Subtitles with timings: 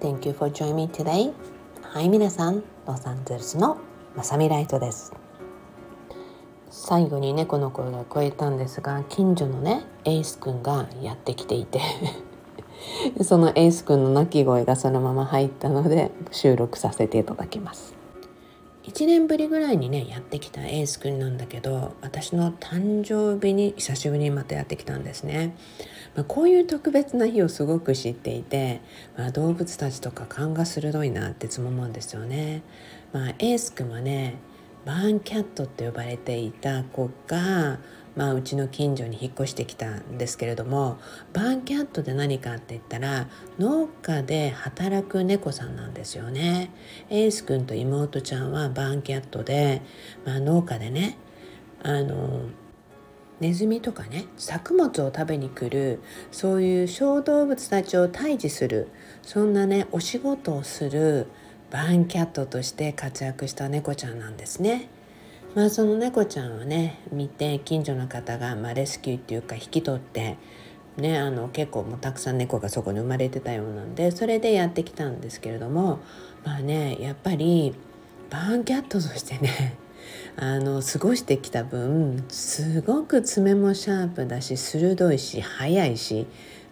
[0.00, 1.30] Thank you for joining me today.
[1.82, 3.76] はい、皆さん、ロサンゼルスの
[4.16, 5.12] まさみライトです。
[6.70, 11.80] 最後に猫の声が聞こえたんですが、近所のね、エースくんがやってきていて
[13.22, 17.94] そのエースくんの鳴き声がそのまま入ったので収録させていただきます。
[18.84, 25.54] 1年ぶりぐらいにねやってきたエースくんなんだけど私の誕生日に久しぶりにまたやってきたんですね、
[26.14, 28.80] まあ、こういう特別な日をすごく知っていて、
[29.16, 32.62] まあ、動物たちとか勘が鋭いなってつも思うんですよね、
[33.12, 34.36] まあ、エースくんはね
[34.84, 37.78] バーンキャットって呼ばれていた子が
[38.16, 40.98] まあ、うちの近所に引っ越してきたんですけれども
[41.32, 46.70] バーンキャットで何かって言ったら農家で働く猫さんなんですよね。
[47.08, 49.82] エース君と妹ちゃんはバーンキャットで、
[50.24, 51.18] まあ、農家でね
[51.82, 52.42] あの
[53.40, 58.88] ネズミとかね作物を食べに来るそういう小動物たちを退治する
[59.22, 61.26] そんなねお仕事をする
[61.70, 64.88] バンキャットとして活躍した猫ちゃんなんですね。
[65.54, 70.36] まあその猫ちゃんをね見て近所の方が、まあ、レスキューっていうか引き取って
[70.96, 75.98] ねあの結構もうたくさん猫がそこに生まれてたようなんでそれでやってきたんですけれども
[76.44, 77.74] まあねやっぱり
[78.30, 79.76] バーンキャットとしてね
[80.36, 86.26] あの過ごしてきた分すごく爪もシャープだし鋭いし速いし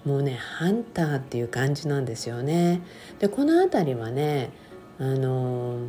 [0.05, 2.80] もうねハンターっていう感じなんですよね。
[3.19, 4.50] でこの辺りはね
[4.98, 5.89] あの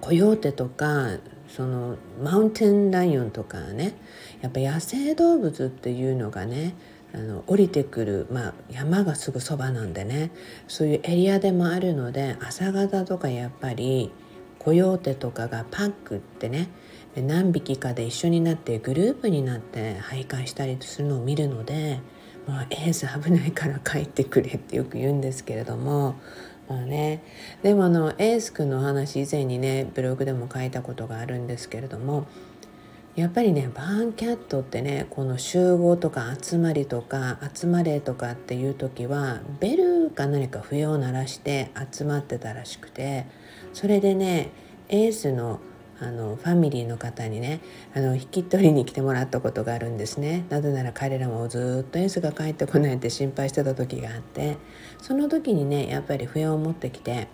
[0.00, 1.18] コヨーテとか
[1.48, 3.94] そのマウンテンライオンとかね
[4.40, 6.74] やっぱ野生動物っていうのがね
[7.14, 10.30] あの降りてくる、まあ、山がすぐそばなんでね
[10.68, 14.12] そういうエリアでもあるので朝方とかやっぱり
[14.66, 16.68] コヨーテとかがパックってね
[17.14, 22.00] 何匹かで一緒になってグループになって徘徊したりするのを見るので
[22.48, 26.16] 「まあ、エース危ないから帰ってくれ」ってよく言うんですけれども
[26.68, 27.22] まあね、
[27.62, 32.26] でもあのエース君のお話以前にねブログでも書いたことがあるんですけれども
[33.16, 43.24] やっぱりねバーンキャットってねこの集合とか集まりとか集まれとかっていう時はベルか何か笛を鳴らして集まってたらしくて
[43.72, 44.50] それでね
[44.90, 45.60] エースの
[45.98, 47.60] あのファミリーの方にね
[47.94, 50.44] あの引き取りに来てもらったことがあるんですね。
[50.50, 54.58] なぜなら彼らもずっとエースが帰ってこないって心配してた時があって
[55.00, 57.28] その時にねやっぱり笛を持ってきて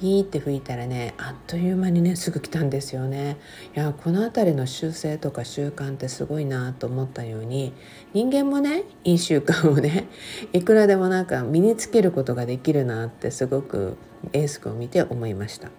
[0.00, 3.36] ピーって吹いたらねあっという間にねすぐ来たんですよね
[3.76, 7.72] いやこの辺りの習性とか習慣ってすごいなと思ったように
[8.12, 10.08] 人間もねいい習慣をね
[10.52, 13.96] いくらでもなんか身につけることができるなってすごく
[14.32, 15.70] エース君を見て思いました。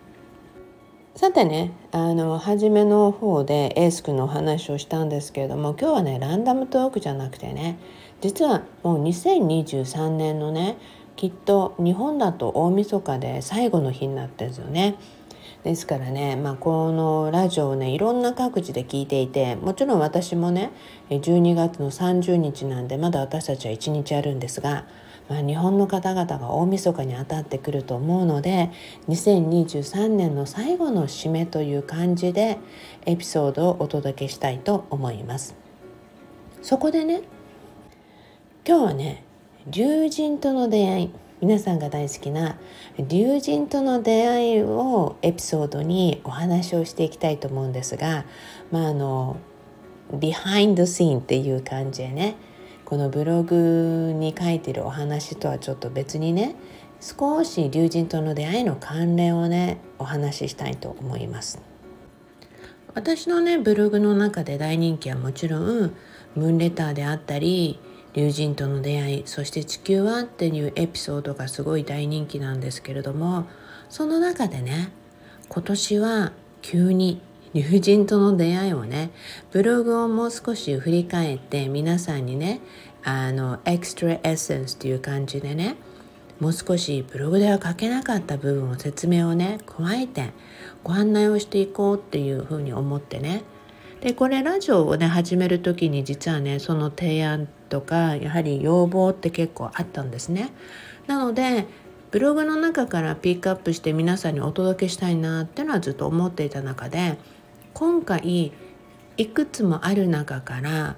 [1.15, 7.79] さてねあの初めの方でエース君のお話をしたんですけれども今日はねランダムトークじゃなくてね
[8.19, 10.77] 実はもう2023年のね
[11.15, 14.95] きっと日本だと大晦日で最後の日になってるんですよね。
[15.63, 20.71] ですからね、まあ、このラジオをねいろんな各地で聞いていてもちろん私もね
[21.09, 24.85] 12月の30日なんでまだ私たちは1日あるんですが
[25.27, 28.71] まあ、日本の方々が大晦日に当たってくると思うので
[29.09, 32.59] 2023年の最後の締めという感じで
[33.05, 35.55] エピソードをお届けしたいと思います
[36.61, 37.23] そこでね
[38.67, 39.24] 今日はね
[39.67, 41.11] 龍神との出会い
[41.41, 42.55] 皆さんが大好きな
[42.99, 48.25] 龍神との出会いをエピソードにお話をしていきたいと思うんですが
[48.71, 49.37] まああの
[50.13, 52.35] ビハインドシーンっていう感じでね
[52.85, 56.55] このブログに書いてるお話とはちょっと別にね
[57.01, 61.59] 少し龍神との出会いの関連をねお話ししたいと思います。
[62.93, 65.95] 私のねブログの中で大人気はもちろん
[66.35, 67.79] ムーンレターであったり
[68.15, 73.45] 龍神との出会いそして地球はっていうエピソードがすごい大人気なんですけれども
[73.89, 74.91] その中でね
[75.49, 76.31] 今年は
[76.61, 77.21] 急に
[77.53, 79.11] 友人との出会いをね
[79.51, 82.61] ブログをもう少し振り返って皆さんにね
[83.03, 85.75] あのエクストラエッセンスという感じでね
[86.39, 90.31] もう少しブログでは書けなかった部分を説明をね加えて
[90.83, 93.43] ご案内をしていこうっていうふうに思ってね
[94.01, 100.51] でこれラジオをね始める時に実はねその提案とかやはり要望って結構あったんですね。
[101.07, 101.65] なので
[102.11, 107.17] ブログの中からピックアップして皆さんにお届けしたいなっていうのはずっと思っていた中で
[107.73, 108.53] 今回
[109.17, 110.95] いくつもある中から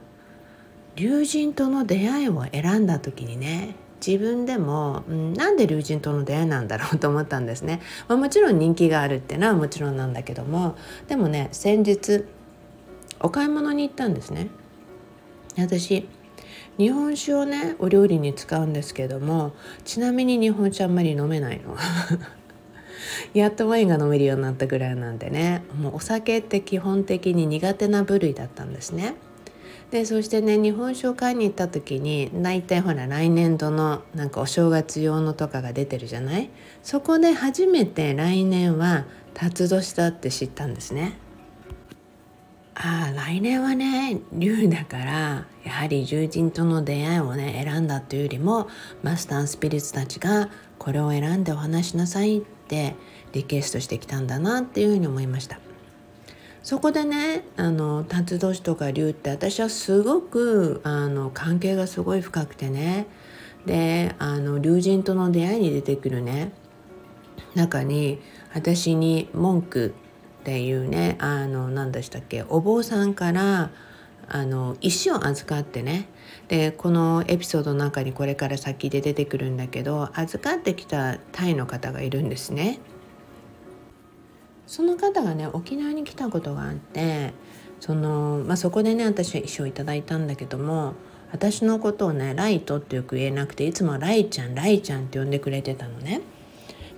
[0.95, 10.75] 龍神との出会いを選んだ時にね自分でも、うん、なんで龍神との出会いなんだろうと思ったんですね、まあ、もちろん人気があるっていうのはもちろんなんだけども
[11.07, 12.25] でもね先日
[13.19, 14.49] お買い物に行ったんですね
[15.57, 16.07] 私
[16.77, 19.53] 日本酒をねお料理に使うんですけども
[19.83, 21.75] ちなみに日本酒あんまり飲めないの
[23.33, 29.15] やっとワインが飲めるようになったぐらいなんでねもうお酒って基本的に苦手な部類だったんですね。
[29.91, 36.49] でそしてね日本酒を買いに行った時に大体ほら来年度のなんかお正月用のとかが出てるじゃない？
[36.83, 41.13] そこで初めて来年は辰年だって知ったんですね。
[42.79, 48.67] ああ来年はね龍だからやはり友人との出会いをね選んだというよりも
[49.01, 52.95] マスタースピリッツたちがこれを選んでお話しなさいって
[53.33, 55.59] リクエストしてきたんだなっていうふうに思いました。
[56.61, 63.07] そこでねあの辰年とか龍って私はすごくあの関係がすごい深くてね
[63.65, 66.51] であの龍神との出会いに出てくるね
[67.55, 68.19] 中に
[68.53, 69.95] 私に文句
[70.47, 73.69] っていうねあの何でしたっけお坊さんから
[74.29, 76.07] あの石を預かってね
[76.47, 82.79] でこのエピソードの中にこれから先で出てくるんだけど預かってきたタイの方がいるんですね。
[84.67, 87.33] その方がね沖縄に来たことがあって
[87.81, 90.93] その、まあ、そこでね私は石をいただいたんだけども
[91.33, 96.21] 私のことをねライトってよく言えなくていつもライちゃんライちゃんって呼んでくれてたのね。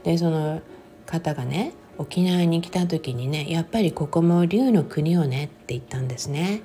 [0.03, 0.61] でその
[1.07, 6.61] 方がね沖縄に来た時にねやっぱりここも竜の国をねって言ったんですね。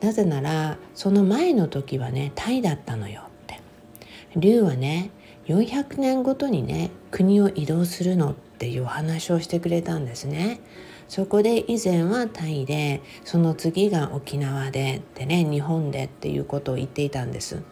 [0.00, 3.60] なぜならその前の時はねタイだったのよって。
[4.36, 5.10] 竜はね
[5.46, 10.60] 400年ごとにね国を移動するのっていうお話をしてくれたんですね。
[11.08, 17.62] そこで以前はタイでその次が沖縄ででね日本でっていうことを言っていたんです。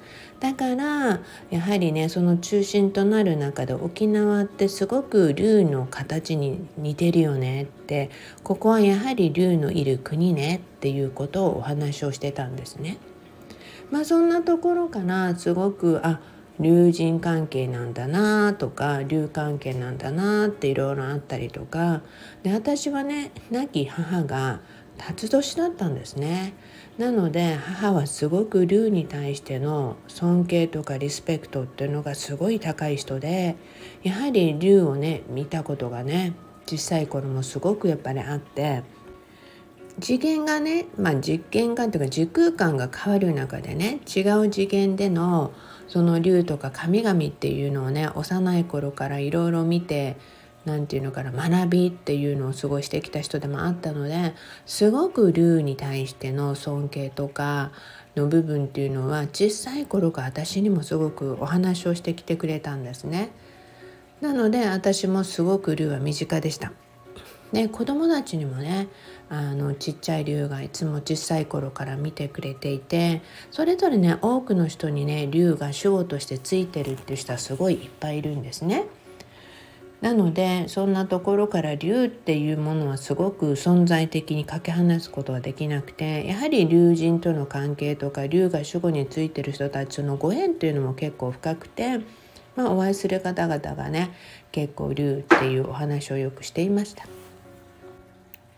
[0.40, 1.20] だから
[1.50, 8.10] やはりねその中心となる中で沖縄ってすごく竜の形に似てるよねって
[8.44, 12.98] ここはやはり竜のいる国ねっていうことをお話をしてたんですね。
[13.90, 16.20] まあそんなところからすごくあ
[16.60, 22.02] 竜神関係なんだなとか竜関係なんだなっていろいろあったりとか
[22.42, 24.60] で私はね亡き母が
[24.98, 26.52] 辰年だったんですね。
[26.98, 33.56] なので母はすごく竜に対しての尊敬とかリスペクトっていうのがすごい高い人で
[34.02, 36.34] やはり竜をね見たことがね
[36.66, 38.82] 小さい頃もすごくやっぱりあって
[40.00, 45.52] 次元がね、まあ、実験観というか時空間が変わる中でね違う次元での
[45.86, 50.16] その竜とか神々っていうのをね幼い頃からいろいろ見て
[50.68, 54.34] 何て言うのかな学びっていうのを過ごしてきた人でもあったので
[54.66, 57.72] すごく竜に対しての尊敬とか
[58.16, 63.30] の部分っていうのは小さい頃から私にもすごくお話をしてきてくれたんですね。
[64.20, 66.72] なので私もすごく竜は身近でした。
[67.52, 68.88] で子供たちにもね
[69.30, 78.84] あのちっちゃい竜がいつも小さい頃から見てくれていてそれぞれね多くの人にね竜が守護としてついてるっていう人はすごいいっぱいいるんですね。
[80.00, 91.98] なのでそんなところから竜っていうものはすごく存在的にかけ離すことはできなくてやはり竜神との関係とか竜が守護についてる人たちのご縁っていうのも結構深くて、
[92.54, 94.10] まあ、お会いする方々がね
[94.52, 97.06] 結構竜っていうお話をよくしていました。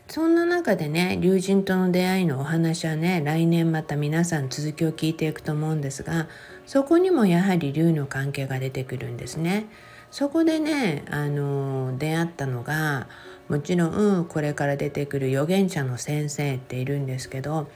[0.09, 6.27] そんな中でね竜神との出会いのお話はね来年また皆さん続きを聞いていくと思うんですが
[6.67, 9.67] そこにもやはり竜の関係が出てくるんですね。
[10.11, 13.09] そこでねあの出会ったのが
[13.49, 17.69] もちろん、これから出てくる預言者の先生っているんですけど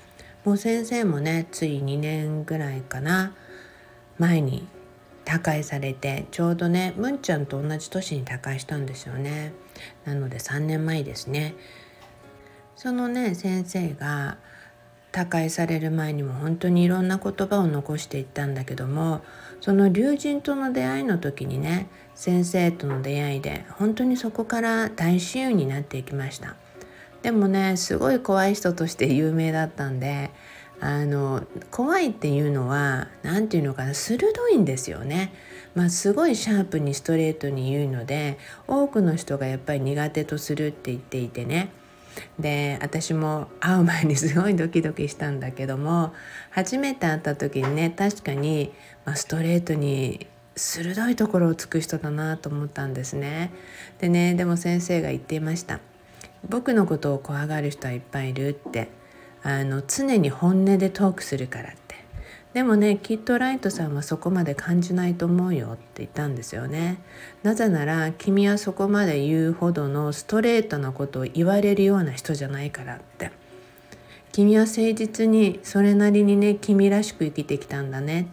[0.44, 3.34] もう先生もねつい2年ぐらいかな
[4.18, 4.68] 前に
[5.24, 9.52] 他界されてちょうどねむんちゃんと同じ年に他界したんですよね。
[10.04, 11.54] なので3年前ですね。
[12.76, 14.36] そのね先生が
[15.12, 19.22] 他界される前にも本当にいろんな言葉を残していったんだけども
[19.64, 26.54] その龍神との出会いの時にね先生との出会いで本当にそこから大親友になっていきました
[27.22, 30.32] でもねすごい怖い人として有名だったんで
[30.80, 35.32] あの怖いっていうのは何て言うのかな鋭いんですよね。
[35.74, 41.70] まあ、すごいシャープにストレートに言うので多くの人がやっぱり苦手とするって言っていてね
[42.38, 46.12] で私も会う前にすごいドキドキしたんだけども
[46.50, 48.72] 初めて会った時にね確かに、
[49.04, 53.52] ま、ストレートに鋭いところをつく人だなと思ったんですね。
[53.98, 55.80] でねでも先生が言っていました。
[56.48, 58.88] 僕のことを怖がる人はいっぱいいるって
[59.42, 61.83] あの常に本音でトークするからって
[62.54, 66.98] でもねきっとライトさんはそこまで感じないと思うよって言ったんですよね。
[67.42, 73.32] なぜなら君はそこまで言うほどのストレートなことを言われるような人じゃないからって。
[74.30, 78.24] 君は誠実にそれなりにね君らしく生きてきたんだねっ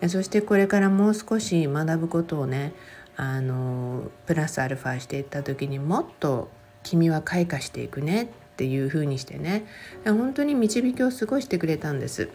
[0.00, 0.08] て。
[0.08, 2.72] そしてこれからもう少し学ぶことをね
[3.16, 6.48] あのプラスアルファしていった時にもっと
[6.84, 9.66] 君は開花していくねっていう風にしてね
[10.04, 12.30] 本当に導きを過ごしてくれたんです。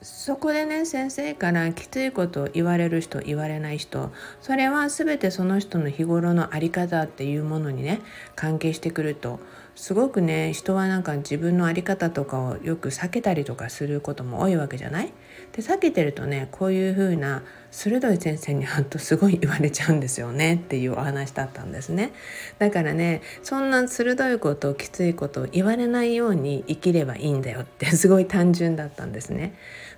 [0.00, 8.00] そこでね先生からきついことを言われる人言われない人それは全てその人の日頃の在り方っていうものにね
[8.36, 9.40] 関係してくると
[9.74, 15.12] すごくね人はなんか自分の在り方とかをよく避けたりとかすることも多いわけじゃない？
[15.58, 22.12] で避けてるとねこういう風な鋭い先生に会うとすごい言われちゃうんですよねっていうお話だったんですね。
[22.60, 29.54] だからねそんな鋭いこときついことを言われないように生きればいいんだよってすごい単純だったんですね。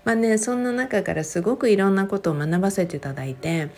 [0.06, 3.68] まあねそんな中からすごくいろんなことを学ばせていただいて、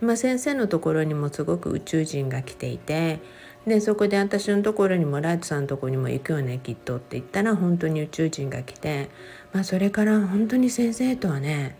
[0.00, 3.20] まあ、先生のところにもすごく宇宙人が来ていて
[3.68, 9.10] でそこで私のところにもライトさんのところにも行くよねきっとって言ったら本当に宇宙人が来て、
[9.52, 11.76] まあ、それから本当に先生とはね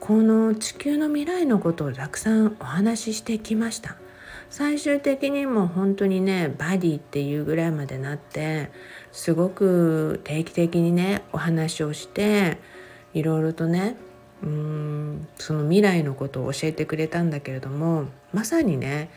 [0.00, 3.96] この地球の未来のことをたくさんお話ししてきました。
[4.50, 8.70] 最終的にも本当にねバディっていうぐらいまでなって
[9.10, 12.58] すごく定期的にねお話をして
[13.14, 13.96] いろいろとね
[14.42, 19.10] うーんその未来のことを教えてくれたんだけれどもまさにね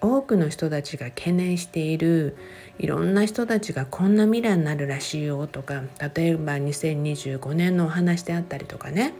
[0.00, 2.36] 多くの人たちが懸念している
[2.78, 5.82] いろんな人たちがこんな未来になるらしいよとか
[6.14, 9.14] 例えば2025年のお話であったりとかね。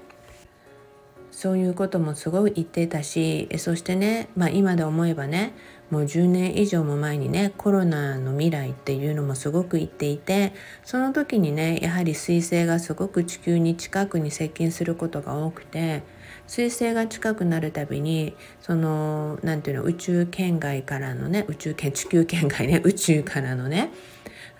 [1.30, 5.54] そういうこともすごい言ってたしそしてね、まあ、今で思えばね
[5.90, 10.52] もう10年以上も前にねコロナの未来っていうのもすごく言っていて
[10.84, 16.02] その時にねやはり彗星がすごく地球に近くに接近することが多くて
[16.50, 23.90] 彗星が近くなるたびにその何ていうの宇宙圏外からのね宇宙圏地球圏外ね 宇宙からのね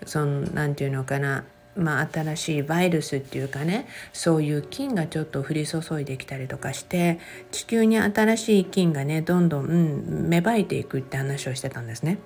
[0.05, 1.43] その何ていうのかな
[1.73, 7.17] まあ、新しいバイルスっていうかねそういう菌がちょっと降り注いできたりとかして
[7.49, 12.17] 地球に新しい菌がねどんどん、うん、芽生えていくって話をしてたんですね。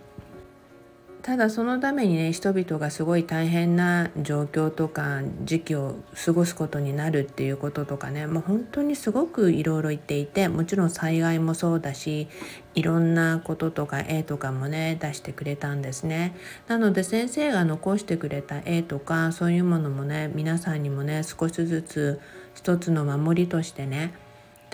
[1.25, 12.27] ただそのためにね人々がすごい大変な状況とか時期を過ごすことになるっていうこととかねもう本当にすごくいろいろ言っていてもちろん災害もそうだし
[12.75, 16.35] いろんなこととか絵とかもね出してくれたんですね。
[16.67, 22.21] なので先生が残してくれた絵とかそういうものもね皆さんにもね少しずつ
[22.53, 24.13] 一つの守りとしてね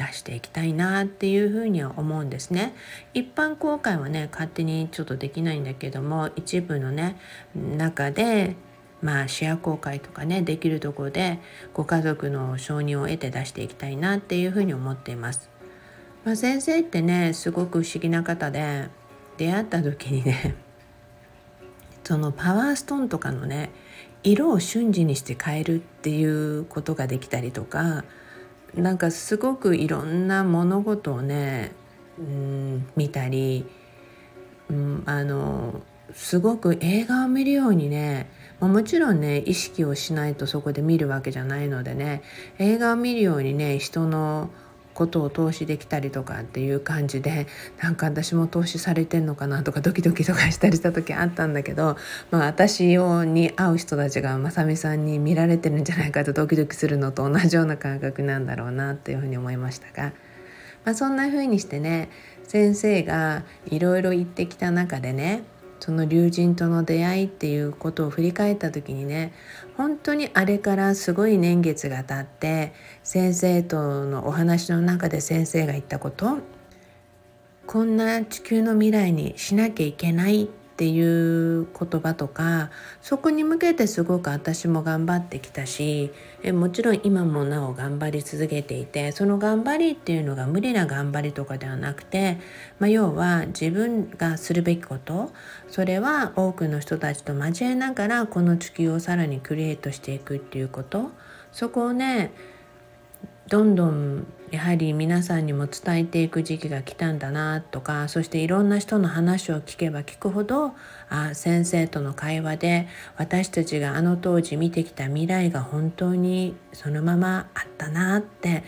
[0.01, 2.73] 出していきたいなっていうふうには思うんですね。
[3.13, 7.17] 一般公開はね勝手にちょっとできないんだけども一部のね
[7.55, 8.55] 中で
[9.01, 11.39] まあシェア公開とかねできるところで
[11.73, 15.49] ご家族の承認を得て出していきたいなっていうふうに思っています。
[16.23, 18.89] まあ、先生ってねすごく不思議な方で
[19.37, 20.55] 出会った時にね
[22.03, 23.71] そのパワーストーンとかのね
[24.23, 28.03] 色を瞬時にして変えるっていうことができたりとか
[28.75, 31.71] なんかすごくいろんな物事をね、
[32.17, 33.65] うん、見たり、
[34.69, 35.81] うん、あの
[36.13, 42.21] すごく映画を見るようにねもちろんね意識をしないとそこで見るわけじゃないのでね
[42.59, 44.49] 映画を見るようにね人の
[45.01, 47.47] ことを投資できたりとかっていう感じで
[47.81, 51.97] なんか私も投資されてんのかなとかドキドキとかしたりした時あったんだけど、
[52.29, 60.13] まあ、私をに会う人たちがまさみさんに見られてるんじゃないかとドキドキするのと同じような感覚なんだろうなっていうふうに思いましたが、
[60.85, 62.11] まあ、そんな風にしてね
[62.43, 65.43] 先生がいろいろ言ってきた中でね
[65.81, 69.33] その龍神との出会いっていうことを振り返った時にね
[69.75, 72.73] 本当にあれからすごい年月が経って
[73.03, 76.37] 先生とのお話の中で先生が言ったこと
[77.65, 80.47] こんな地球の未来にしなきゃいけないっ
[80.81, 82.71] っていう言葉とか
[83.03, 86.11] そこに向けてすごく私も頑張ってきたし
[86.41, 92.39] えもちろん今もなお頑張り続けていてその頑張りっていうのが無理な頑張りとかではなくて、
[92.79, 95.31] まあ、要は自分がするべきこと
[95.67, 101.11] それは多くの人たちと交えながらこの地球をさらにクリエイトしていくっていうこと。
[101.51, 102.31] そこをね
[103.51, 110.71] どんどんやはり皆さんにも伝えていく時期が来たんだなとかそしていろんな人の話を聞けば聞くほど
[111.09, 118.61] あ先生との会話で私たちがあの当時見てきた未来が本当にそのままあったなってっ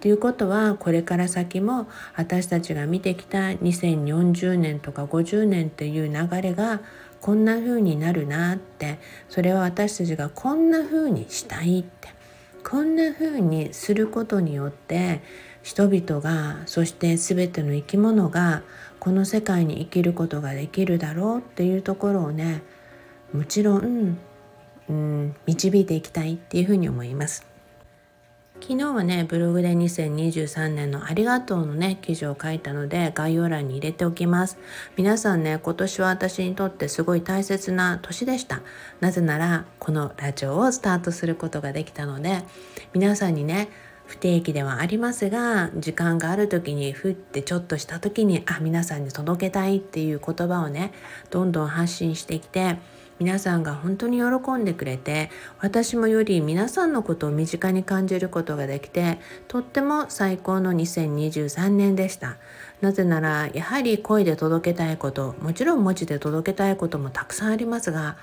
[0.00, 6.80] ていうことはこれから先も私たちが見てきた2040年とか50年っていう流れが
[7.20, 12.18] こんな風になるなってそれは私たちがこんな風にしたいって
[12.64, 15.22] こんな風にすることによって
[15.62, 18.62] 人々がそして全ての生き物が
[18.98, 22.62] この世界に生きることができるだろうっていうところをね
[23.32, 24.18] もちろん
[24.88, 27.49] うん導いていきたいっていうふうに思います。
[28.60, 34.58] 昨日はねブログで2023年のありがとうのね記事を書いたので概要欄に入れておきます。
[34.96, 38.60] 皆さんね今年は私にとってすごい大切な年でした。
[39.00, 42.42] なぜならこのラジオをスタートすることができたので
[42.92, 43.70] 皆さんにね
[44.06, 50.92] 不定期ではありますが時間がある時にふってちょっとした時にあ皆さんに届けたいっていう言葉をね
[51.30, 52.76] どんどん発信してきて
[53.20, 62.38] 皆さんが本当に喜んでくれて私もより皆さんのことを身近に感じることができてとっても最高の2023年でした。
[62.80, 68.16] なぜならやはり声で届けたいこともちろん文字で届けたいこともたくさんありますが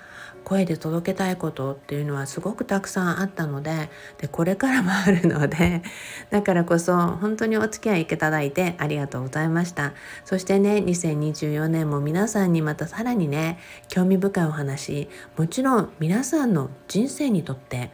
[0.47, 5.83] 声で届けたいことっていうのはすごくたくさんあったのででこれからもあるので
[6.31, 9.93] だからこそ本当にお付き合いいただいてありがとうございました。
[10.23, 17.91] そしてね2024年も皆さんにまたさらにね興味深いお話もちろん皆さんの人生にとって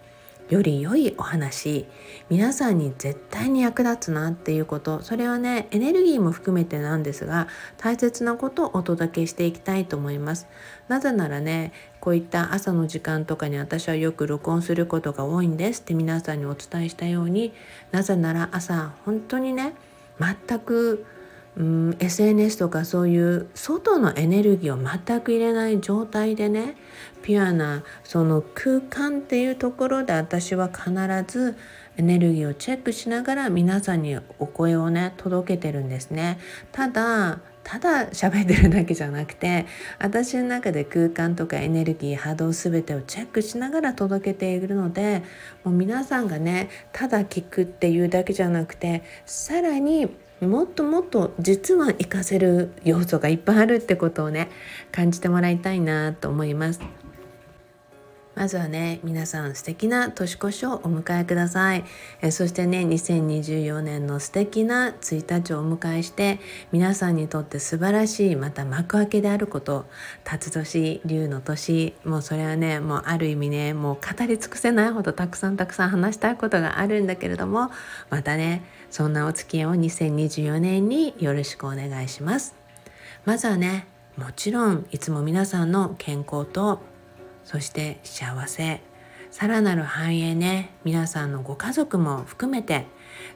[0.53, 1.87] より良いお話
[2.29, 5.01] 皆さんに絶対に役立つなっていうこと。
[5.01, 10.47] それはねエネルギーも含めてなんですが大切なことをお届けしていきたいと思います。
[10.87, 17.51] なぜならねこういった朝の時間とかに私はよく録音することが多いんですって皆さんにお伝えしたように。
[17.91, 19.73] なぜなら朝本当にね
[20.19, 21.05] 全く
[21.55, 26.75] うん、SNS とかそういう外のエネルギーを全く入れない状態でね
[27.21, 30.91] ピュアなその空間っていうところで私は必
[31.27, 31.55] ず
[31.97, 36.39] エネルギーをチェックしながら皆さんにお声をね届けてるんですね。
[36.71, 39.65] ただただ喋ってるだけじゃなくて
[39.97, 45.23] 私の中で空間とかエネルギー波動全てをチェックしながら届けているので
[45.63, 50.09] もう皆さんがねただ聞くっていうだけじゃなくてさらに
[50.41, 54.49] もっともっと実は活かせる要素がいっぱいあるってことをね
[54.91, 57.02] 感じてもらいたいなと思います。
[58.35, 61.83] まずはね皆さん素敵な年越しをお迎えください。
[62.21, 66.39] えそしてね2024年の素敵な1日をお迎えして
[66.71, 69.85] 皆さんにとって素晴らしいまた幕開けであること
[70.23, 77.69] 辰年龍の年もうそれはねもうある意味ねもう語り尽くせないほどたくさんたくさん話したいことがあるんだけれども
[78.09, 82.55] またねそんなお付き合いを2024年によろしくお願いします。
[83.25, 86.92] まずはねもちろんいつも皆さんの健康と
[87.43, 88.81] そして幸せ。
[89.31, 90.71] さらなる繁栄ね。
[90.83, 92.85] 皆さんのご家族も含めて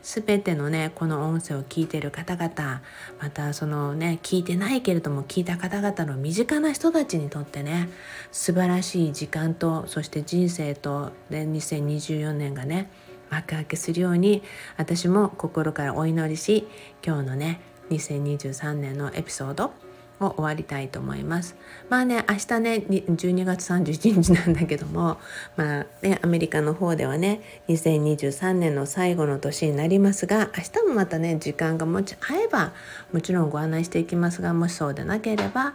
[0.04, 2.82] 全てのねこの音声を聞いてる方々
[3.20, 7.90] またそのね聞いてないけれども聞いた方々の身近な人たちにとってね
[8.32, 12.90] 素晴らしい時間とそして人生とで2024年がね
[13.30, 14.44] 幕開けするように
[14.78, 16.68] 私も心からお祈りし
[17.06, 19.72] 今日のね2023年のエピソード
[20.20, 21.56] を終わりたいと思います。
[21.90, 25.18] まあね明日ね12月31日なんだけども
[25.56, 32.74] まあねアメリカの方ではね2023年の最後の年になりますが明日もまたね時間がもち合えば
[33.14, 35.74] もちろんご案内していきますがもしそうでなければ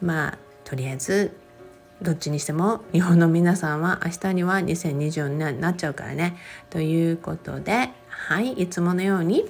[0.00, 1.36] まあとりあえず
[2.02, 6.36] どっちにしても日本の皆さんは明日には2024年になっちゃうからね
[6.70, 9.44] ということではいいつものように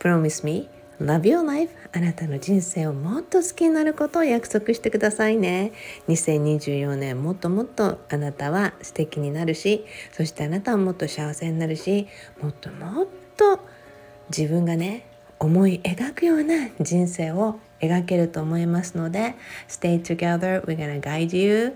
[0.00, 1.70] Promise me Love your life.
[1.92, 5.72] あなたの人生をもっと好きになることを約束してくださいね。
[6.08, 12.06] 2024年もっともっとあなたは素敵になるしそしてあなたはもっと幸せになるし
[12.40, 13.60] もっともっと
[14.36, 15.06] 自分がね
[15.38, 19.34] 思い描くような人生を描けると思いますので
[19.68, 21.74] Stay together, we're gonna guide you.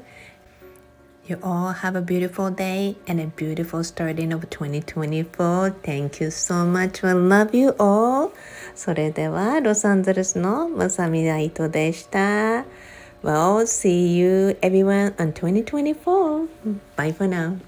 [1.28, 5.76] You all have a beautiful day and a beautiful starting of 2024.
[5.82, 7.04] Thank you so much.
[7.04, 8.32] I love you all.
[8.74, 12.64] それでは、ロサンゼルスのまさみライトでした。
[13.22, 16.48] Well, see you everyone on 2024.
[16.96, 17.58] Bye for now.